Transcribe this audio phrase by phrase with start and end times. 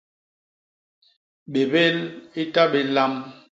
[1.51, 1.97] Bébél
[2.41, 3.13] i ta bé lam!